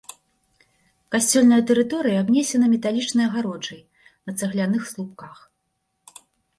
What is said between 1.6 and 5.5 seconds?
тэрыторыя абнесена металічнай агароджай на цагляных слупках.